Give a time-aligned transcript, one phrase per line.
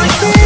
[0.00, 0.37] like this.